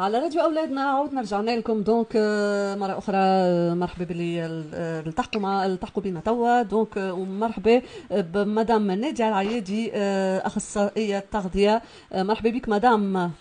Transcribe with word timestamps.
على 0.00 0.18
راديو 0.18 0.42
أولادنا 0.42 0.82
عودنا 0.82 1.20
رجعنا 1.20 1.56
لكم. 1.56 1.82
donc 1.82 2.12
euh, 2.12 2.78
مرة 2.78 2.98
أخرى 2.98 3.16
euh, 3.16 3.74
مرحبا 3.74 4.04
باللي 4.04 4.42
euh, 4.42 5.06
التحقوا 5.06 5.40
مع 5.40 5.66
التحقوا 5.66 6.02
بنا 6.02 6.20
توا. 6.20 6.62
donc 6.62 6.96
ومرحبا 6.96 7.82
بمدام 8.10 8.90
نادية 8.90 9.28
العيادي 9.28 9.92
أخصائية 10.46 11.24
تغذيه 11.32 11.82
مرحبا 12.14 12.50
بك 12.50 12.68
مدام. 12.68 13.32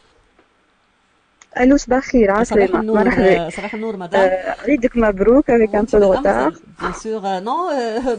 ألو 1.57 1.77
صباح 1.77 1.97
الخير 1.97 2.31
عسلامة 2.31 2.81
مرحبا. 2.81 3.49
صباح 3.49 3.73
النور 3.73 3.97
مدام. 3.97 4.55
عيدك 4.67 4.97
مبروك 4.97 5.49
avec 5.49 5.75
un 5.75 5.85
peu 5.85 5.97
de 5.97 6.11
retard 6.11 6.53
bien 6.81 6.93
sûr 6.93 7.39
non 7.39 7.69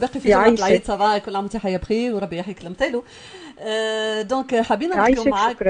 باقي 0.00 0.20
في 0.20 0.29
جمعة 0.29 0.48
العيد 0.48 0.84
صباح 0.84 1.18
كل 1.18 1.36
عام 1.36 1.45
وانت 1.45 1.57
حيا 1.57 1.77
بخير 1.77 2.14
وربي 2.14 2.38
يحييك 2.38 2.65
لأمثالو 2.65 3.05
donc 4.23 4.60
حابين 4.60 4.91
نحكيو 4.91 5.24
معاك 5.24 5.62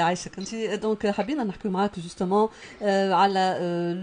عايشك 0.00 0.38
انت 0.38 0.54
donc 0.82 1.06
حابين 1.06 1.46
نحكيو 1.46 1.70
معاك 1.70 1.98
justement 1.98 2.48
على 3.12 3.56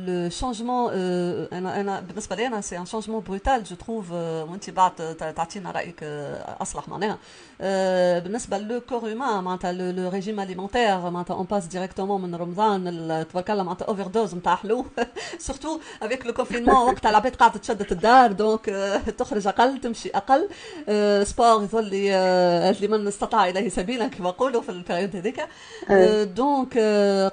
le 0.08 0.30
changement 0.30 0.92
أنا 0.94 1.82
أنا 1.82 2.00
بالنسبة 2.00 2.36
لي 2.36 2.48
أنا 2.48 2.62
c'est 2.62 2.78
un 2.78 2.86
changement 2.86 3.24
brutal 3.24 3.64
je 3.64 3.76
trouve 3.76 4.12
وانت 4.12 4.70
بعد 4.70 5.16
تعطينا 5.36 5.72
رايك 5.72 6.04
اصلح 6.62 6.90
معناها 6.90 7.18
بالنسبة 8.20 8.58
le 8.58 8.82
corps 8.82 9.06
humain 9.08 9.44
معناتها 9.44 9.72
le 9.72 10.10
régime 10.10 10.40
alimentaire 10.40 11.10
معناتها 11.10 11.34
on 11.36 11.46
passe 11.46 11.66
directement 11.66 12.22
من 12.22 12.36
رمضان 12.36 13.26
تبارك 13.32 13.52
الله 13.52 13.64
معناتها 13.64 13.86
overdose 13.86 14.36
نتاع 14.36 14.56
حلو 14.56 14.86
surtout 15.40 15.80
avec 16.02 16.26
le 16.26 16.34
confinement 16.34 16.76
وقتها 16.76 17.10
العباد 17.10 17.36
قاعدة 17.36 17.60
تشدت 17.60 17.92
الدار 17.92 18.32
donc 18.32 18.66
تخرج 19.18 19.48
أقل 19.48 19.82
تمشي 19.82 20.10
أقل 20.10 20.50
sport 21.26 21.64
يظل 21.64 21.94
لمن 22.98 23.08
استطاع 23.08 23.50
إليه 23.50 23.70
سبيلا 23.70 24.08
كما 24.08 24.30
نقولوا 24.30 24.62
في 24.62 24.70
ال 24.70 24.76
période 24.76 25.16
هذيك. 25.16 25.42
donc 26.36 26.78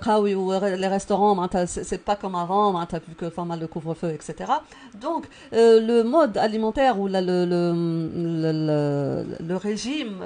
قهاوي 0.02 0.34
les 0.76 0.88
restaurants 0.88 1.36
معناتها 1.36 1.64
c'est 1.64 1.98
pas 2.06 2.14
comme 2.14 2.36
avant 2.36 2.72
معناتها 2.72 3.00
puisque 3.08 3.30
فما 3.30 3.54
le 3.54 3.66
couvre-feu 3.66 3.94
et 3.94 4.06
cetera 4.06 4.60
donc 4.94 5.28
le 5.52 6.04
mode 6.04 6.38
alimentaire 6.38 6.96
ولا 6.96 7.20
le 9.40 9.60
régime 9.64 10.20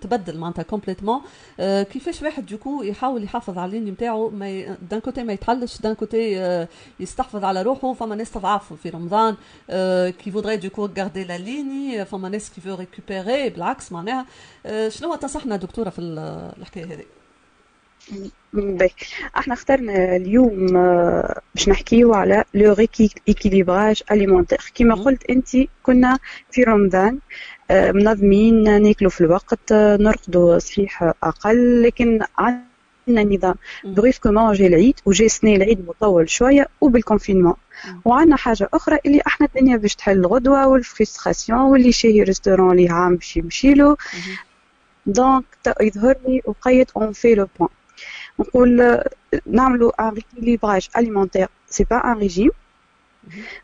تبدل 0.00 0.38
معناتها 0.38 0.62
complètement 0.62 1.20
كيفاش 1.58 2.22
واحد 2.22 2.46
du 2.46 2.58
coup 2.58 2.82
يحاول 2.82 3.24
يحافظ 3.24 3.58
على 3.58 3.66
la 3.66 3.73
ligne 3.73 3.92
نتاعو؟ 3.92 4.30
ما 4.30 4.76
d'un 4.90 5.00
côté 5.00 5.22
ما 5.22 5.32
يتحلش 5.32 5.80
d'un 5.80 5.94
côté 5.94 6.66
يستحفظ 7.00 7.44
على 7.44 7.62
روحه 7.62 7.92
فما 7.92 8.14
ناس 8.14 8.30
تضعف 8.30 8.72
في 8.72 8.88
رمضان. 8.90 9.36
qui 10.10 10.30
voudrait 10.30 10.56
du 10.56 10.67
coup 10.67 10.88
garder 10.98 11.38
la 11.38 11.57
ligne 11.57 12.04
فما 12.04 12.28
ناس 12.28 12.50
qui 12.50 12.60
veut 12.60 12.74
récupérer 12.74 13.48
بالعكس 13.48 13.92
معناها 13.92 14.26
شنو 14.88 15.14
تنصحنا 15.14 15.56
دكتورة 15.56 15.90
في 15.90 15.98
الحكاية 16.58 16.84
هذه؟ 16.84 17.04
باهي 18.52 18.90
إحنا 19.36 19.54
اخترنا 19.54 20.16
اليوم 20.16 20.66
باش 21.54 21.68
نحكيو 21.68 22.14
على 22.14 22.44
le 22.54 22.76
rééquilibrage 23.28 24.02
alimentaire 24.10 24.58
كيما 24.74 24.94
قلت 24.94 25.30
انت 25.30 25.48
كنا 25.82 26.18
في 26.50 26.62
رمضان 26.62 27.18
منظمين 27.70 28.82
ناكلوا 28.82 29.10
في 29.10 29.20
الوقت 29.20 29.72
نرقدوا 29.72 30.58
صحيح 30.58 31.12
أقل 31.22 31.82
لكن 31.82 32.20
عندنا 32.38 33.36
نظام. 33.36 33.54
bref 33.84 34.18
comment 34.18 34.52
جي 34.52 34.66
العيد 34.66 34.94
وجي 35.06 35.28
سنة 35.28 35.56
العيد 35.56 35.88
مطول 35.88 36.30
شوية 36.30 36.68
وبال 36.80 36.96
confinement 36.96 37.54
وعندنا 38.04 38.36
حاجة 38.36 38.68
أخرى 38.74 38.98
اللي 39.06 39.22
إحنا 39.26 39.46
الدنيا 39.46 39.76
باش 39.76 39.94
تحل 39.94 40.26
غدوه 40.26 40.66
وال 40.68 40.82
frustration 40.82 41.60
واللي 41.60 41.92
شاهي 41.92 42.22
restaurant 42.22 42.78
اللي 42.78 42.88
عام 42.90 43.16
باش 43.16 43.36
يمشي 43.36 43.74
له. 43.74 43.96
donc 45.08 45.44
يظهر 45.80 46.16
لي 46.26 46.42
وقيت 46.44 46.90
on 46.90 47.12
fait 47.12 47.34
le 47.34 47.48
point 47.58 47.68
نقول 48.38 49.00
نعملوا 49.46 50.08
un 50.08 50.14
rééquilibrage 50.14 50.88
alimentaire 50.96 51.48
c'est 51.66 51.84
pas 51.84 52.12
un 52.12 52.18
régime 52.18 52.50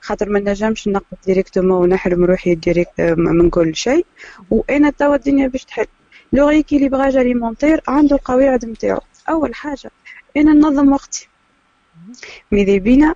خاطر 0.00 0.28
ما 0.28 0.40
نجمش 0.40 0.88
نقبض 0.88 1.18
directement 1.26 1.72
ونحرم 1.72 2.24
روحي 2.24 2.54
direct 2.54 3.00
من 3.16 3.50
كل 3.50 3.76
شيء. 3.76 4.06
وأنا 4.50 4.90
توا 4.90 5.14
الدنيا 5.14 5.48
باش 5.48 5.64
تحل؟ 5.64 5.86
le 6.32 6.48
rééquilibrage 6.48 7.16
alimentaire 7.16 7.80
عنده 7.88 8.16
القواعد 8.16 8.64
نتاعو 8.64 9.00
أول 9.28 9.54
حاجة 9.54 9.90
أنا 10.36 10.52
ننظم 10.52 10.92
وقتي. 10.92 11.28
ماذا 12.52 12.78
بينا؟ 12.78 13.14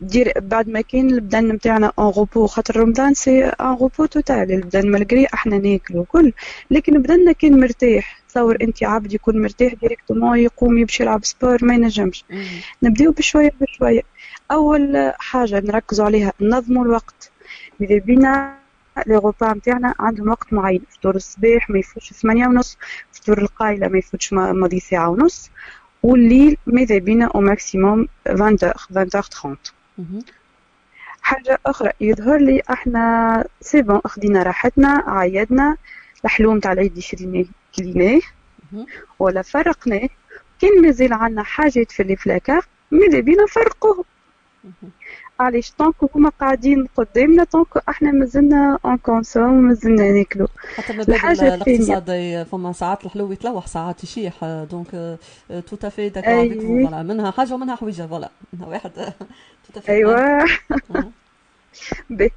دير 0.00 0.32
بعد 0.36 0.68
ما 0.68 0.80
كان 0.80 1.10
البدن 1.10 1.48
نتاعنا 1.48 1.92
en 1.98 2.06
repos 2.06 2.46
خاطر 2.46 2.76
رمضان 2.80 3.14
c'est 3.14 3.44
un 3.44 3.74
repos 3.74 4.06
total. 4.06 4.52
البدن 4.52 4.90
malgré 4.90 5.26
إحنا 5.34 5.58
ناكل 5.58 5.96
وكل 5.96 6.32
لكن 6.70 7.02
بدنا 7.02 7.32
كان 7.32 7.60
مرتاح. 7.60 8.20
تصور 8.28 8.56
انت 8.62 8.84
عبد 8.84 9.12
يكون 9.14 9.42
مرتاح 9.42 9.74
directement 9.74 10.38
يقوم 10.38 10.78
يمشي 10.78 11.02
يلعب 11.02 11.24
sport 11.24 11.64
ما 11.64 11.74
ينجمش. 11.74 12.24
نبداو 12.82 13.12
بشوية 13.12 13.50
بشوية. 13.60 14.02
أول 14.50 15.12
حاجة 15.18 15.60
نركزوا 15.60 16.04
عليها 16.04 16.32
ننظموا 16.40 16.84
الوقت. 16.84 17.30
ماذا 17.80 17.98
بينا 17.98 18.56
les 19.06 19.16
repas 19.16 19.52
نتاعنا 19.52 19.94
عندهم 19.98 20.28
وقت 20.28 20.52
معين. 20.52 20.82
فطور 20.90 21.16
الصباح 21.16 21.70
ما 21.70 21.78
يفوتش 21.78 22.12
ثمانية 22.12 22.46
ونص 22.46 22.78
فطور 23.12 23.38
القايلة 23.38 23.88
ما 23.88 23.98
يفوتش 23.98 24.32
ماضي 24.32 24.80
ساعة 24.80 25.08
ونص 25.10 25.50
والليل 26.02 26.56
ماذا 26.66 26.98
بينا 26.98 27.30
au 27.34 27.40
maximum 27.40 28.08
20 28.26 28.56
20 28.90 29.20
30 29.20 29.56
حاجة 31.22 31.58
أخرى 31.66 31.92
يظهر 32.00 32.36
لي 32.38 32.62
إحنا 32.70 33.44
c'est 33.60 33.82
bon 33.82 34.00
أخدينا 34.04 34.42
راحتنا 34.42 35.04
عيدنا 35.06 35.76
الحلو 36.24 36.60
تاع 36.60 36.72
العيد 36.72 36.98
شريناه 36.98 37.44
كليناه 37.76 38.20
ولا 39.18 39.42
فرقناه. 39.42 40.08
كان 40.60 40.82
مازال 40.82 41.12
عندنا 41.12 41.42
حاجات 41.42 41.92
في 41.92 42.02
الفلاكار 42.02 42.64
ماذا 42.90 43.20
بينا 43.20 43.42
نفرقوهم 43.42 44.04
علاش 45.40 45.70
donc 45.78 45.94
هما 46.16 46.28
قاعدين 46.40 46.86
قدامنا 46.96 47.44
donc 47.44 47.66
إحنا 47.88 48.10
مازلنا 48.12 48.78
on 48.84 48.96
consomme 48.96 49.54
مازلنا 49.54 50.12
ناكلو 50.12 50.48
حتى 50.76 50.92
الحاجة 50.92 51.54
الاقتصادي 51.54 52.44
فما 52.44 52.72
ساعات 52.72 53.04
الحلو 53.04 53.32
يتلوح 53.32 53.66
ساعات 53.66 54.04
يشيح 54.04 54.44
donc 54.44 55.18
tout 55.66 55.76
à 55.76 55.82
fait 55.82 56.08
d'accord 56.08 57.02
منها 57.02 57.30
حاجة 57.30 57.54
ومنها 57.54 57.76
حويجة. 57.76 58.06
voilà 58.06 58.30
منها 58.52 58.68
واحد. 58.68 58.90
تو 59.74 59.80
ايوا 59.88 60.40
بي 62.10 62.32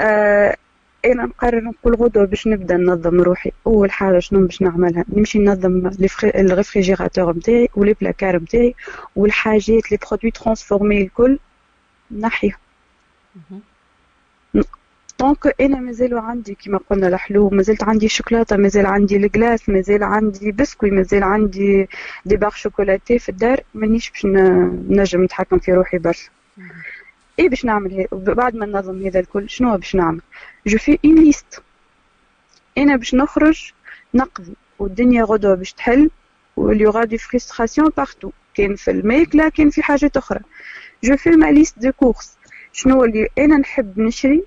آه 0.00 0.56
أنا 1.04 1.24
نقرر 1.26 1.60
نقول 1.64 1.94
غدوة 1.94 2.24
باش 2.24 2.46
نبدأ 2.46 2.76
ننظم 2.76 3.20
روحي. 3.20 3.52
أول 3.66 3.90
حاجة 3.90 4.18
شنو 4.18 4.46
باش 4.46 4.62
نعملها؟ 4.62 5.04
نمشي 5.08 5.38
ننظم 5.38 5.90
ال 6.24 6.32
réfrigérateur 6.32 7.36
نتاعي 7.36 7.68
و 7.76 7.80
les 7.80 7.92
placards 8.00 8.36
نتاعي 8.36 8.74
والحاجات 9.16 9.92
les 9.92 9.98
produits 10.10 10.30
transformés 10.30 11.02
الكل. 11.02 11.38
نحيه 12.10 12.58
donc 15.20 15.60
أنا 15.60 15.80
مازالوا 15.80 16.20
عندي 16.20 16.54
كما 16.54 16.78
قلنا 16.90 17.08
الحلو 17.08 17.50
مازلت 17.50 17.82
عندي 17.82 18.08
شوكولاتة 18.08 18.56
مازال 18.56 18.86
عندي 18.86 19.16
ال 19.16 19.25
glace 19.25 19.68
مازال 19.68 20.02
عندي 20.02 20.52
بسكوي 20.52 20.90
مازال 20.90 21.22
عندي 21.22 21.88
des 22.26 22.36
barres 22.36 22.50
chocolatées 22.50 23.18
في 23.18 23.28
الدار. 23.28 23.60
مانيش 23.74 24.10
باش 24.10 24.26
نجم 24.90 25.24
نتحكم 25.24 25.58
في 25.58 25.72
روحي 25.72 25.98
برشا. 25.98 26.30
إيه 27.38 27.48
باش 27.48 27.64
نعمل 27.64 28.06
بعد 28.12 28.56
ما 28.56 28.66
ننظم 28.66 29.06
هذا 29.06 29.20
الكل 29.20 29.50
شنو 29.50 29.76
باش 29.76 29.94
نعمل؟ 29.94 30.20
je 30.66 30.78
fais 30.78 30.98
une 31.04 31.14
liste 31.14 31.62
أنا 32.78 32.96
باش 32.96 33.14
نخرج 33.14 33.72
نقضي 34.14 34.54
والدنيا 34.78 35.24
غدوة 35.24 35.54
باش 35.54 35.72
تحل 35.72 36.10
و 36.56 36.62
il 36.62 36.74
y 36.74 36.80
aura 36.80 37.04
des 37.04 37.18
frustrations 37.18 37.92
partout 37.96 38.30
كان 38.54 38.76
في 38.76 38.90
الماكله 38.90 39.48
كان 39.48 39.70
في 39.70 39.82
حاجات 39.82 40.16
أخرى. 40.16 40.40
je 41.04 41.16
fais 41.16 41.30
ma 41.30 41.50
liste 41.50 41.78
de 41.78 41.92
courses 41.92 42.36
شنو 42.72 43.04
اللي 43.04 43.28
أنا 43.38 43.56
نحب 43.56 44.00
نشري 44.00 44.42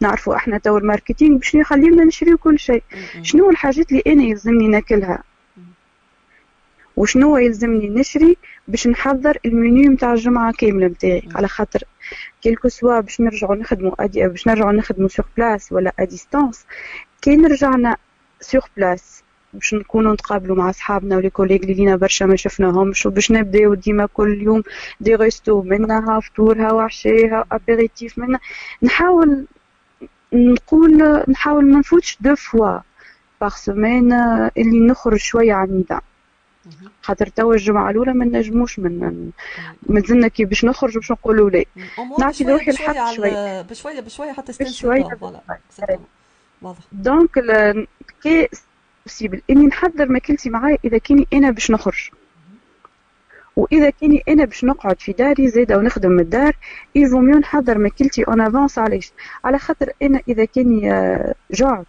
نعرفوا 0.00 0.36
إحنا 0.36 0.58
تو 0.58 0.78
ال 0.78 0.84
marketing 0.84 1.36
باش 1.38 1.54
يخلينا 1.54 2.04
نشري 2.04 2.36
كل 2.36 2.58
شيء 2.58 2.82
شنو 3.22 3.50
الحاجات 3.50 3.90
اللي 3.90 4.02
أنا 4.06 4.22
يلزمني 4.22 4.68
ناكلها 4.68 5.22
وشنو 6.96 7.36
يلزمني 7.36 7.88
نشري 7.88 8.36
باش 8.68 8.86
نحضر 8.86 9.38
المنيو 9.44 9.92
نتاع 9.92 10.12
الجمعه 10.12 10.52
كامله 10.52 10.86
نتاعي 10.86 11.28
على 11.34 11.48
خاطر 11.48 11.84
quel 12.42 12.57
que 12.57 12.68
soit 12.68 13.00
باش 13.00 13.20
نرجعوا 13.20 13.54
نخدموا 13.54 14.06
باش 14.06 14.46
نرجعوا 14.46 14.72
نخدموا 14.72 15.08
sur 15.08 15.26
place 15.36 15.72
ولا 15.72 15.92
à 15.98 16.04
distance 16.04 16.66
كي 17.22 17.36
رجعنا 17.36 17.96
sur 18.40 18.62
place 18.76 19.22
باش 19.56 19.74
نكونوا 19.74 20.14
نتقابلوا 20.14 20.56
مع 20.56 20.70
أصحابنا 20.70 21.16
و 21.16 21.19
les 21.19 21.30
collègues 21.30 21.60
اللي 21.60 21.74
لينا 21.74 21.96
برشا 21.96 22.24
ما 22.24 22.36
شفناهمش 22.36 23.06
وباش 23.06 23.30
نبداو 23.32 23.74
ديما 23.74 24.06
كل 24.06 24.42
يوم 24.42 24.62
des 25.00 25.14
restos 25.14 25.62
منها 25.62 26.20
فطورها 26.20 26.72
وعشاها 26.72 27.44
apéritif 27.52 28.18
منها 28.18 28.40
نحاول 28.82 29.46
نقول 30.32 31.24
نحاول 31.28 31.72
ما 31.72 31.78
نفوتش 31.78 32.18
deux 32.20 32.34
fois 32.34 32.78
par 33.40 33.54
semaine 33.56 34.12
اللي 34.56 34.80
نخرج 34.86 35.18
شوية 35.18 35.52
عن 35.52 35.68
النظام. 35.68 36.00
خاطر 37.02 37.26
توا 37.26 37.54
الجمعة 37.54 37.90
الأولى 37.90 38.12
ما 38.12 38.24
نجموش 38.24 38.78
من 38.78 39.30
مازلنا 39.86 40.28
كي 40.28 40.44
باش 40.44 40.64
نخرج 40.64 40.94
باش 40.94 41.10
نقولوا 41.12 41.50
لا. 41.50 41.64
نعطي 42.18 42.44
روحي 42.44 42.70
الحق 42.70 43.14
شوية. 43.14 43.62
بشويه 43.62 44.00
بشوية 44.00 44.32
حتى 44.32 44.52
بشوية 44.64 45.18
واضح 46.62 46.80
donc 46.92 47.30
si 48.22 48.48
possible 49.06 49.42
إني 49.50 49.66
نحضر 49.66 50.08
ماكلتي 50.08 50.50
معايا 50.50 50.78
إذا 50.84 50.98
كاني 50.98 51.26
أنا 51.32 51.50
باش 51.50 51.70
نخرج. 51.70 52.10
وإذا 53.56 53.90
كاني 53.90 54.22
أنا 54.28 54.44
باش 54.44 54.64
نقعد 54.64 55.00
في 55.00 55.12
داري 55.12 55.48
زاده 55.48 55.78
ونخدم 55.78 56.10
من 56.10 56.20
الدار 56.20 56.56
il 56.96 57.04
vaut 57.04 57.20
mieux 57.20 57.38
نحضر 57.38 57.78
ماكلتي 57.78 58.22
en 58.22 58.40
avance 58.40 58.78
علاش 58.78 59.12
على 59.44 59.58
خاطر 59.58 59.92
أنا 60.02 60.20
إذا 60.28 60.44
كاني 60.44 60.92
آه، 60.92 61.34
جعت 61.50 61.86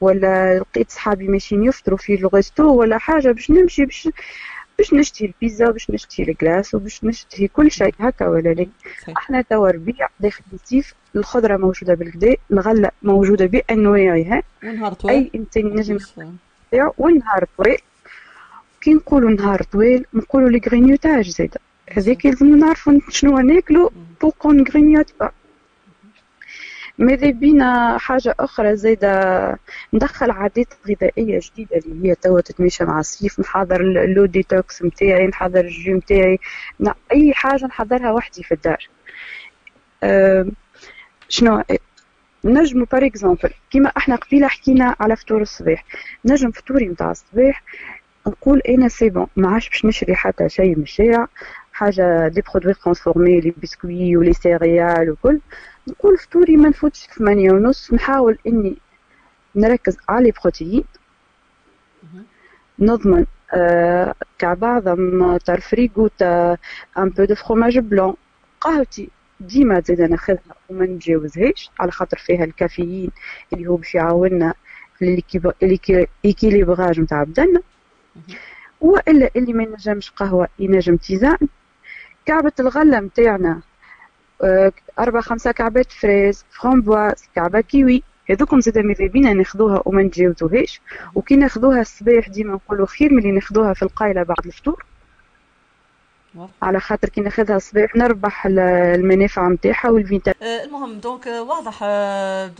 ولا 0.00 0.58
لقيت 0.58 0.90
صحابي 0.90 1.28
ماشيين 1.28 1.64
يفطروا 1.64 1.98
في 1.98 2.14
ال 2.14 2.24
resto 2.24 2.74
ولا 2.74 2.98
حاجة 2.98 3.32
باش 3.32 3.50
نمشي 3.50 3.84
باش 3.84 4.08
باش 4.78 4.94
نشتي 4.94 5.26
البيتزا 5.26 5.70
باش 5.70 5.90
نشتي 5.90 6.22
ال 6.22 6.31
glace 6.31 6.74
وباش 6.74 7.04
نشتي 7.04 7.48
كل 7.48 7.70
شيء 7.70 7.94
هكا 8.00 8.28
ولا 8.28 8.48
لا. 8.48 8.66
إحنا 9.18 9.42
توا 9.42 9.68
ربيع 9.70 10.08
داخل 10.20 10.42
الصيف 10.52 10.94
الخضرة 11.16 11.56
موجودة 11.56 11.94
بالكدا 11.94 12.36
الغلة 12.52 12.90
موجودة 13.02 13.46
بأنواعها. 13.46 14.42
أي 15.10 15.30
إنسان 15.34 15.66
ينجم 15.66 15.98
والنهار 16.72 17.46
طويل. 17.58 17.78
كي 18.80 18.94
نقولوا 18.94 19.30
نهار 19.30 19.62
طويل 19.62 20.06
نقولوا 20.14 20.48
les 20.48 20.60
grignotages 20.66 21.28
زيد. 21.28 21.56
هذيك 21.92 22.26
لازم 22.26 22.58
نعرفوا 22.58 22.98
شنو 23.08 23.38
ناكلوا 23.38 23.90
pour 24.20 24.52
qu'on 24.52 24.76
grignote 24.76 25.14
pas 25.20 25.30
ماذا 26.98 27.30
بينا 27.30 27.98
حاجة 27.98 28.34
أخرى 28.40 28.76
زايدة 28.76 29.58
ندخل 29.92 30.30
عادات 30.30 30.74
غذائية 30.88 31.40
جديدة 31.42 31.76
اللي 31.76 32.08
هي 32.08 32.14
توا 32.14 32.40
تتماشى 32.40 32.84
مع 32.84 33.00
الصيف 33.00 33.40
نحضر 33.40 33.80
ال 33.80 34.24
eau 34.26 34.47
détox 34.47 34.82
متاعي 34.82 35.26
نحضر 35.26 35.60
ال 35.60 35.68
jus 35.68 35.92
متاعي. 35.96 36.38
أي 37.12 37.32
حاجة 37.34 37.64
نحضرها 37.64 38.12
وحدي 38.12 38.42
في 38.42 38.54
الدار. 38.54 38.88
أه 40.02 40.46
شنو؟ 41.28 41.62
نجمو 42.44 42.84
par 42.92 43.06
exemple 43.06 43.50
كيما 43.70 43.92
إحنا 43.96 44.16
قبيلة 44.16 44.48
حكينا 44.48 44.96
على 45.00 45.16
فطور 45.16 45.42
الصباح. 45.42 45.84
نجم 46.24 46.50
فطوري 46.50 46.88
نتاع 46.88 47.10
الصباح 47.10 47.62
نقول 48.26 48.58
أنا 48.68 48.88
c'est 48.88 49.10
bon 49.10 49.26
ما 49.36 49.48
عادش 49.48 49.68
باش 49.68 49.84
نشري 49.84 50.14
حتى 50.14 50.48
شيء 50.48 50.76
من 50.76 50.82
الشارع 50.82 51.26
حاجة 51.72 52.28
des 52.28 52.42
produits 52.50 52.74
transformés 52.74 53.40
les 53.40 53.54
biscuits 53.62 54.16
و 54.16 54.20
les 54.20 54.32
céréales 54.32 55.10
وكل 55.10 55.40
نقول 55.88 56.18
فطوري 56.18 56.56
ما 56.56 56.68
نفوتش 56.68 57.06
ثمانية 57.18 57.52
ونص 57.52 57.92
نحاول 57.92 58.38
إني 58.46 58.76
نركز 59.56 59.96
على 60.08 60.24
les 60.24 60.32
protéines 60.42 60.84
نضمن 62.78 63.26
آه 63.54 64.14
كعبة 64.38 64.94
عضم 64.94 65.36
طرف 65.36 65.61
ريغوتة 65.61 66.10
un 66.22 66.56
peu 66.98 67.24
de 67.24 67.34
fromage 67.34 67.78
blanc 67.78 68.14
قهوتي 68.60 69.08
ديما 69.40 69.80
زيد 69.80 70.00
ناخذها 70.00 70.54
وما 70.68 70.84
نتجاوزهاش 70.86 71.70
على 71.80 71.90
خاطر 71.90 72.18
فيها 72.18 72.44
الكافيين 72.44 73.10
اللي 73.52 73.66
هو 73.66 73.76
باش 73.76 73.94
يعاوننا 73.94 74.54
في 74.98 75.22
ال 76.24 76.30
équilibrage 76.30 77.00
نتاع 77.00 77.22
بدنا 77.22 77.62
وإلا 78.80 79.30
اللي 79.36 79.52
ما 79.52 79.62
ينجمش 79.62 80.10
قهوة 80.10 80.48
ينجم 80.58 80.96
tisane. 80.96 81.38
كعبة 82.26 82.52
الغلة 82.60 83.00
نتاعنا 83.00 83.60
آه، 84.42 84.72
أربع 84.98 85.20
خمسة 85.20 85.52
كعبات 85.52 85.92
fraises 85.92 86.44
framboises 86.50 87.28
كعبة 87.34 87.60
kiwi. 87.60 88.02
هذوكم 88.30 88.60
زاد 88.60 88.78
ماذا 88.78 89.06
بينا 89.06 89.32
ناخذوها 89.32 89.82
وما 89.86 90.02
نتجاوزوهاش. 90.02 90.80
وكي 91.14 91.36
ناخذوها 91.36 91.80
الصباح 91.80 92.28
ديما 92.28 92.52
نقولوا 92.54 92.86
خير 92.86 93.14
ملي 93.14 93.32
ناخذوها 93.32 93.74
في 93.74 93.82
القايلة 93.82 94.22
بعد 94.22 94.46
الفطور. 94.46 94.84
على 96.62 96.80
خاطر 96.80 97.08
كي 97.08 97.20
ناخذها 97.20 97.56
الصباح 97.56 97.96
نربح 97.96 98.46
المنافع 98.46 99.48
نتاعها 99.48 99.90
والفيتامين 99.90 100.42
آه، 100.42 100.64
المهم 100.64 100.98
donc 100.98 101.26
واضح 101.26 101.78
آه، 101.82 102.50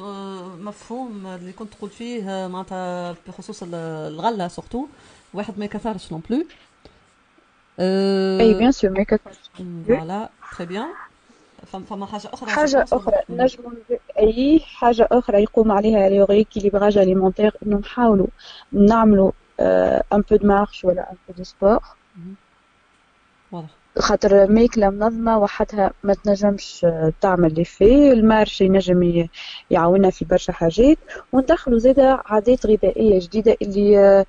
مفهوم 0.61 1.27
اللي 1.27 1.53
كنت 1.53 1.75
تقول 1.75 1.91
فيه 1.91 2.47
معناتها 2.47 3.15
بخصوص 3.29 3.63
الغلة 3.73 4.49
surtout 4.49 4.87
واحد 5.35 5.59
ما 5.59 5.65
يكثرش 5.65 6.13
non 6.13 6.23
plus 6.31 6.45
أي 8.41 8.55
bien 8.55 8.73
sûr 8.73 8.91
ما 8.91 9.01
يكثرش. 9.01 9.51
voilà 9.89 10.29
très 10.57 10.67
bien 10.67 10.89
فما 11.91 12.07
حاجة 12.07 12.31
أخرى 12.33 12.51
حاجة 12.51 12.85
أخرى 12.93 13.17
نجم 13.31 13.59
أي 14.19 14.61
حاجة 14.65 15.09
أخرى 15.13 15.43
يقوم 15.43 15.73
عليها 15.73 16.09
le 16.09 16.23
rééquilibrage 16.23 16.99
alimentaire 16.99 17.57
انه 17.67 17.79
نحاولوا 17.79 18.27
نعملوا 18.73 19.33
un 19.61 20.21
peu 20.31 20.37
de 20.37 20.47
marche 20.49 20.85
ولا 20.85 21.11
un 21.11 21.17
peu 21.29 21.35
de 21.37 21.45
sport 21.45 21.81
واضح. 23.53 23.69
خاطر 23.99 24.47
ماكله 24.51 24.91
منظمة 24.91 25.39
وحدها 25.39 25.93
ما 26.05 26.15
تنجمش 26.15 26.87
تعمل 27.21 27.55
لي 27.55 27.65
في 27.65 28.13
ال 28.13 28.20
marche 28.20 28.61
ينجم 28.61 29.29
يعاوننا 29.71 30.11
في 30.11 30.25
برشا 30.25 30.53
حاجات. 30.53 30.99
وندخلوا 31.33 31.79
زاده 31.79 32.23
عادات 32.27 32.67
غذائية 32.67 33.21
جديدة 33.21 33.57
اللي 33.63 34.25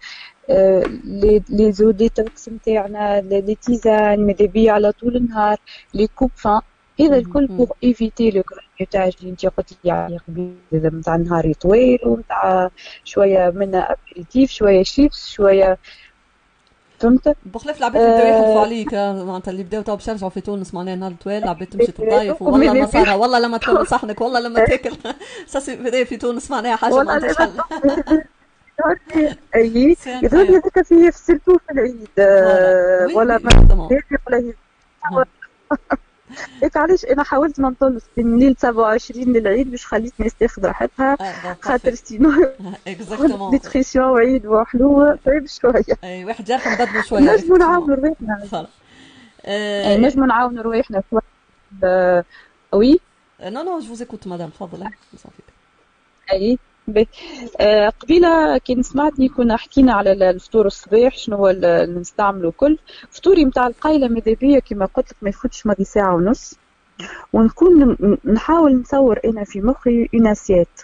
les 1.06 1.44
les 1.50 1.72
eaux 1.72 1.92
détox 1.92 2.50
نتاعنا 2.50 3.22
les 3.22 3.56
tisanes 3.56 4.26
ماذا 4.28 4.46
بيا 4.46 4.72
على 4.72 4.92
طول 4.92 5.16
النهار 5.16 5.58
les 5.94 6.08
coupe-faim. 6.08 6.62
هذا 7.00 7.18
الكل 7.18 7.48
pour 7.48 7.72
éviter 7.84 8.32
le 8.32 8.44
grignotage 8.44 9.14
اللي 9.20 9.32
انت 9.32 9.46
قلت 9.46 9.78
لي 9.84 9.92
عليه 9.92 10.18
قبيل 10.18 10.56
نتاع 10.74 11.16
النهار 11.16 11.54
طويل 11.54 12.00
ونتاع 12.06 12.70
شوية 13.04 13.50
منها 13.50 13.96
apéritif 14.12 14.52
شوية 14.52 14.84
شيبس 14.84 15.30
شوية 15.30 15.78
فهمت؟ 17.02 17.36
بخلاف 17.46 17.78
العباد 17.78 18.02
اللي 18.02 18.16
بداو 18.16 18.28
يحلفوا 18.28 18.62
عليك 18.62 18.94
معناتها 18.94 19.52
اللي 19.52 19.64
بداو 19.64 19.82
تو 19.82 19.96
باش 19.96 20.08
يرجعوا 20.08 20.30
في 20.30 20.42
تونس 20.42 20.74
معناها 20.74 20.96
نهار 20.96 21.14
طويل 21.24 21.44
العباد 21.44 21.68
تمشي 21.68 21.92
تطايف 21.92 22.42
والله 22.42 22.74
ما 22.74 22.86
صار 22.86 23.18
والله 23.18 23.40
لما 23.40 23.58
تكمل 23.58 23.88
صحنك 23.88 24.22
والله 24.22 24.40
لما 24.40 24.66
تاكل. 24.66 24.92
ساسي 25.48 26.06
في 26.06 26.18
تونس 26.18 26.52
معناها 26.52 26.76
حاجة 26.76 27.04
ما 27.04 27.12
عندهاش 27.12 27.38
حل 27.38 27.52
أي 29.56 29.96
يظهر 30.24 30.44
لي 30.44 30.50
هذاك 30.58 30.82
في 30.86 31.12
surtout 31.12 31.58
في 31.58 31.72
العيد. 31.74 32.08
ولا 33.16 33.38
ما 33.38 33.88
ولا 34.28 35.26
هيك 36.64 36.78
علاش 36.78 37.06
أنا 37.06 37.24
حاولت 37.24 37.60
ما 37.60 37.70
نطلش 37.70 38.04
بين 38.18 38.40
ليل 38.40 38.56
27 38.60 39.34
للعيد 39.34 39.72
باش 39.72 39.86
خليت 39.86 40.14
الناس 40.20 40.36
تاخذ 40.36 40.66
راحتها 40.66 41.18
آه، 41.22 41.58
خاطر 41.62 41.96
sinon 41.96 42.32
exactement 42.88 43.52
nutrition 43.52 44.06
وعيد 44.06 44.46
وحلو 44.46 45.18
طيب 45.26 45.48
شوية. 45.48 45.84
أي 46.04 46.26
واحد 46.26 46.46
جارح 46.46 46.82
نبدلوا 46.82 47.02
شوية. 47.02 47.22
نجموا 47.22 47.58
نعاونوا 47.58 47.96
رواحنا. 47.96 48.68
أي 49.46 49.98
نجموا 49.98 50.28
نعاونوا 50.28 50.64
رواحنا. 50.64 51.04
شوية 51.10 51.22
oui 52.74 53.00
non 53.42 53.62
non 53.64 53.80
je 53.80 53.88
vous 53.88 54.02
écoute 54.02 54.28
madame 54.28 54.50
تفضل 54.50 54.84
أي. 56.32 56.54
آه، 56.54 56.71
قبيلة 58.02 58.58
كي 58.58 58.84
سمعتني 58.84 59.30
كنا 59.30 59.58
حكينا 59.58 59.94
على 59.94 60.30
الفطور 60.30 60.66
الصباح 60.66 61.18
شنو 61.18 61.38
هو 61.38 61.50
اللي 61.50 62.00
نستعملو 62.00 62.52
كل. 62.52 62.78
فطوري 63.10 63.46
نتاع 63.46 63.68
القايلة 63.68 64.08
ماذا 64.08 64.34
بيا 64.34 64.60
كما 64.60 64.86
قلت 64.86 65.12
لك 65.12 65.18
ما 65.22 65.30
يفوتش 65.30 65.66
ماضي 65.66 65.84
ساعة 65.84 66.16
ونص. 66.16 66.56
ونكون 67.34 67.98
نحاول 68.26 68.82
نصور 68.82 69.20
أنا 69.26 69.44
في 69.44 69.62
مخي 69.62 70.10
une 70.14 70.28
assiette 70.28 70.82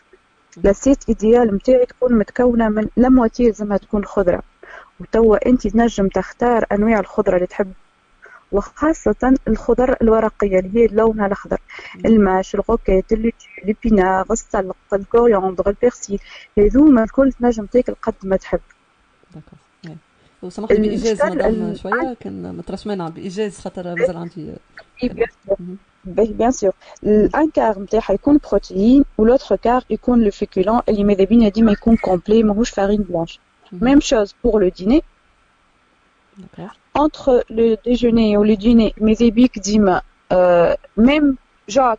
l'assiette 0.64 1.10
idéale 1.10 1.56
نتاعي 1.56 1.86
تكون 1.86 2.13
متكونة 2.13 2.70
من 2.70 2.88
la 2.98 3.10
moitié 3.10 3.44
لازمها 3.44 3.77
تكون 3.77 4.06
خضرة. 4.06 4.42
وتوا 5.00 5.50
انت 5.50 5.68
تنجم 5.68 6.08
تختار 6.08 6.66
أنواع 6.72 7.00
الخضرة 7.00 7.36
اللي 7.36 7.48
تحب 7.48 7.72
وخاصة 8.51 9.36
الخضر 9.48 9.98
الورقية 10.01 10.60
اللي 10.60 10.80
هي 10.80 10.88
لونها 10.88 11.25
الأخضر. 11.25 11.58
ال 12.06 12.14
mâche 12.14 12.56
ال 12.56 12.61
roquette 12.61 13.06
ال 13.64 13.70
épinards 13.70 14.26
السلق 14.32 14.75
ال 14.94 15.01
coriandre 15.01 15.70
ال 15.70 15.77
persil 15.77 16.20
هذوما 16.58 17.04
الكل 17.04 17.32
تنجم 17.32 17.66
تاكل 17.66 17.96
قد 18.01 18.13
ما 18.24 18.38
تحب. 18.38 18.60
وسمحت 20.42 20.72
لي 20.72 20.88
بإيجاز 20.88 21.24
مدام 21.24 21.75
شوية 21.75 22.16
كان 22.20 22.56
مترشمانة 22.56 23.10
بإيجاز 23.10 23.60
خاطر 23.60 23.96
مازال 23.96 24.18
عندي 24.18 24.54
bien 26.06 26.52
sûr. 26.52 26.72
ال 27.04 27.19
un 27.19 27.50
quart 27.50 27.80
نتاعها 27.80 28.13
يكون 28.13 28.39
protéines 28.50 29.06
و 29.18 29.22
l'autre 29.22 29.56
quart 29.56 29.84
يكون 29.89 30.24
le 30.24 30.32
féculent 30.32 30.82
اللي 30.89 31.04
ماذا 31.04 31.24
بينا 31.24 31.50
ديما 31.50 31.72
يكون 31.72 31.98
complet 31.98 32.44
ماهوش 32.44 32.70
farine 32.70 33.02
blanche. 33.02 33.40
même 33.72 34.00
chose 34.00 34.36
pour 34.44 34.64
le 34.64 34.70
dîner 34.70 35.04
entre 37.06 37.44
le 37.50 37.68
déjeuner 37.86 38.38
ou 38.38 38.44
le 38.44 38.56
dîner 38.56 38.94
ماذا 38.98 39.30
بيك 39.30 39.60
ديما 39.60 40.01
même 40.98 41.38
جوع 41.70 41.98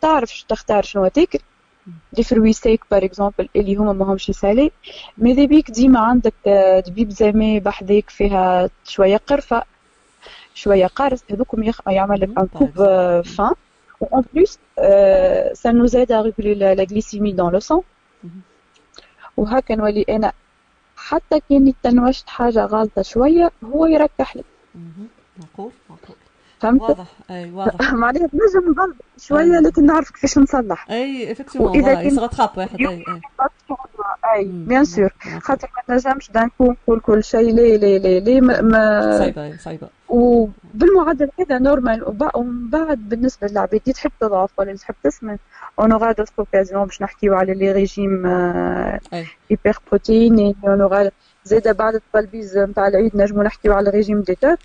تعرف 0.00 0.36
شو 0.36 0.46
تختار 0.48 0.82
شنو 0.82 1.08
تاكل 1.08 1.38
des 2.12 2.22
fruits 2.22 2.52
secs 2.52 2.80
par 2.90 3.04
exemple 3.04 3.48
اللي 3.56 3.76
هما 3.76 3.92
ماهمش 3.92 4.30
salés 4.30 4.70
ماذا 5.18 5.44
بيك 5.44 5.70
ديما 5.70 6.00
عندك 6.00 6.34
دبوزة 6.86 7.10
مي 7.10 7.60
بحذاك 7.60 8.10
فيها 8.10 8.70
شوية 8.84 9.16
قرفه 9.16 9.62
شوية 10.54 10.86
قارص 10.86 11.24
هذوكم 11.30 11.72
يعمل 11.88 12.20
لك 12.20 12.38
un 12.38 12.46
coupe-faim 12.46 13.54
et 14.00 14.18
en 14.18 14.24
plus 14.34 15.72
ça 15.72 15.86
nous 15.86 15.99
aide 15.99 16.12
à 16.12 16.20
réguler 16.22 16.54
la 16.54 16.84
glycémie 16.84 17.32
dans 17.32 17.52
le 17.52 17.60
sang 17.60 17.82
وهكا 19.36 19.74
نولي 19.74 20.04
أنا 20.08 20.32
حتى 21.08 21.40
كان 21.50 21.72
تنوشت 21.82 22.28
حاجة 22.28 22.64
غلطة 22.64 23.02
شوية 23.02 23.50
هو 23.64 23.86
يركح 23.86 24.36
لك. 24.36 24.44
معقول 25.38 25.72
معقول 25.90 26.16
فهمت؟ 26.64 26.82
واضح. 26.82 27.06
أي 27.30 27.50
واضح. 27.50 27.92
معناها 28.02 28.22
نجم 28.22 28.74
نغلط 28.76 28.96
شوية 29.18 29.60
لكن 29.60 29.86
نعرف 29.86 30.10
كيفاش 30.10 30.38
نصلح. 30.38 30.90
أي 30.90 31.32
افكتيفون 31.32 31.66
وإذا 31.66 31.94
كان 31.94 32.06
يصغى 32.06 32.28
تخاب 32.28 32.50
واحد 32.56 32.80
أي 32.80 33.04
أي. 34.34 34.44
بيان 34.44 34.84
سور 34.84 35.14
خاطر 35.42 35.68
ما 35.76 35.98
تنجمش 35.98 36.30
دان 36.30 36.50
كون 36.58 36.76
نقول 36.82 37.00
كل 37.00 37.24
شيء 37.24 37.54
لي 37.54 37.76
لي 37.78 37.98
لي 37.98 38.20
لي 38.20 38.40
ما 38.40 39.18
صعيبة 39.18 39.56
صعيبة. 39.56 39.88
وبالمعدل 40.08 41.30
هذا 41.40 41.58
نورمال 41.58 42.28
ومن 42.34 42.70
بعد 42.70 43.08
بالنسبة 43.08 43.46
للعباد 43.46 43.80
اللي 43.80 43.92
تحب 43.92 44.10
تضعف 44.20 44.50
ولا 44.58 44.68
اللي 44.68 44.78
تحب 44.78 44.94
تسمن 45.04 45.36
on 45.80 45.92
aura 45.92 46.12
d'autres 46.12 46.28
occasions 46.38 46.84
باش 46.84 47.02
نحكيو 47.02 47.34
على 47.34 47.54
les 47.54 47.72
régimes 47.72 48.26
hyper 49.50 49.78
protéinés 49.88 50.56
on 50.64 50.80
aura 50.80 51.10
زاده 51.44 51.72
بعد 51.72 51.94
التلبيز 51.94 52.58
نتاع 52.58 52.88
العيد 52.88 53.16
نجمو 53.16 53.42
نحكيو 53.42 53.72
على 53.72 53.90
régime 53.90 54.20
détox 54.20 54.58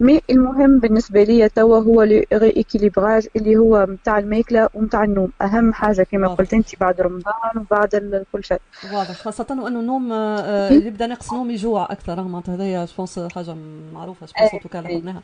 mais 0.00 0.20
المهم 0.30 0.78
بالنسبة 0.78 1.22
لي 1.22 1.48
توا 1.48 1.78
هو 1.78 2.02
le 2.02 2.24
rééquilibrage 2.32 3.26
اللي 3.36 3.56
هو 3.56 3.86
نتاع 3.90 4.18
الماكلة 4.18 4.68
ونتاع 4.74 5.04
النوم. 5.04 5.32
أهم 5.42 5.72
حاجة 5.72 6.02
كما 6.02 6.28
قلت 6.28 6.54
أنت 6.54 6.80
بعد 6.80 7.00
رمضان 7.00 7.56
وبعد 7.56 8.24
كل 8.32 8.44
شيء. 8.44 8.60
واضح. 8.92 9.12
خاصة 9.12 9.46
وأنه 9.50 9.80
النوم 9.80 10.12
اللي 10.12 10.84
آه، 10.84 10.86
يبدا 10.86 11.06
نقص 11.06 11.32
نوم 11.32 11.50
يجوع 11.50 11.84
أكثر. 11.92 12.22
معناتها 12.22 12.54
هذايا 12.54 12.84
je 12.84 12.94
pense 12.94 13.18
حاجة 13.34 13.56
معروفة 13.94 14.26
je 14.26 14.36
pense 14.36 14.62
en 14.62 14.66
tout 14.66 14.73
cas 14.73 14.78
لاحظناها 14.78 15.22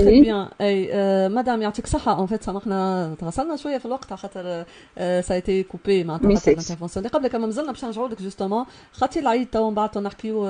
très 0.00 0.20
bien 0.20 0.48
أي 0.60 0.88
آه، 0.92 1.28
مدام 1.28 1.62
يعطيك 1.62 1.84
الصحة 1.84 2.18
en 2.18 2.26
fait 2.26 2.42
سامحنا 2.42 3.14
تغسلنا 3.18 3.56
شوية 3.56 3.78
في 3.78 3.86
الوقت 3.86 4.12
خاطر 4.12 4.64
ça 5.20 5.34
a 5.34 5.41
été 5.41 5.62
coupé 5.62 6.04
معناتها 6.04 6.28
ال 6.28 6.34
intervention. 6.34 7.06
اللي 7.06 7.18
قبل 7.18 7.28
كما 7.28 7.46
مازلنا 7.46 7.72
باش 7.72 7.84
نرجعوا 7.84 8.08
لك 8.08 8.22
justement 8.22 8.64
خاطر 8.92 9.20
العيد 9.20 9.46
توا 9.50 9.68
من 9.68 9.74
بعد 9.74 9.98
نحكيو 9.98 10.48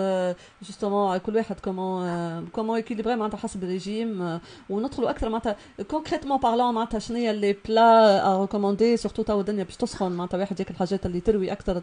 justement 0.63 1.19
كل 1.19 1.37
واحد 1.37 1.61
comment 1.61 2.47
comment 2.53 2.81
équilibré 2.97 3.07
معناتها 3.07 3.37
حسب 3.37 3.63
الريجيم 3.63 4.41
وندخلوا 4.71 5.11
أكثر 5.11 5.29
معناتها 5.29 5.57
concrètement 5.91 6.39
parlant 6.39 6.75
معناتها 6.75 6.99
شنو 6.99 7.17
هي 7.17 7.33
les 7.33 7.57
plats 7.69 8.27
à 8.27 8.41
recommander 8.41 8.97
surtout 8.97 9.23
تو 9.23 9.41
الدنيا 9.41 9.65
باش 9.65 9.77
تسخن 9.77 10.13
معناتها 10.13 10.39
واحد 10.39 10.61
ياكل 10.61 10.75
الحاجات 10.75 11.07
اللي 11.07 11.21
تروي 11.21 11.53
أكثر 11.53 11.83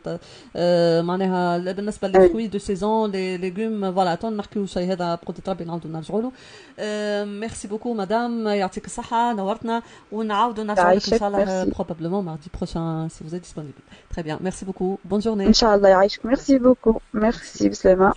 معناها 1.03 1.57
بالنسبة 1.57 2.07
لل 2.07 2.17
fruits 2.17 2.47
de 2.47 2.59
saison 2.59 3.11
les 3.11 3.37
légumes 3.37 3.93
voilà 3.93 4.15
تو 4.15 4.29
نحكيو 4.29 4.65
شيء 4.65 4.91
هذا 4.91 5.15
بقدرة 5.15 5.43
ربي 5.47 5.63
نعاودوا 5.63 5.91
نرجعوا 5.91 6.21
له. 6.21 6.31
merci 7.25 7.67
beaucoup 7.67 7.93
madame 7.93 8.47
يعطيك 8.47 8.85
الصحة 8.85 9.33
نورتنا 9.33 9.81
ونعاودوا 10.11 10.63
نرجعوا 10.63 10.93
لك 10.93 11.13
إن 11.13 11.19
شاء 11.19 11.29
الله 11.29 11.63
probablement 11.63 12.25
mardi 12.25 12.49
prochain 12.57 13.07
si 13.09 13.23
vous 13.23 13.35
êtes 13.35 13.46
disponible 13.46 13.73
très 14.15 14.23
bien 14.23 14.37
merci 14.41 14.65
beaucoup 14.65 14.97
bonne 15.05 15.19
journée 15.19 15.47
إن 15.47 15.53
شاء 15.53 15.75
الله 15.75 15.89
يعيشك. 15.89 16.25
merci 16.25 16.59
beaucoup 16.59 16.99
merci 17.13 17.69
بسلامه 17.69 18.13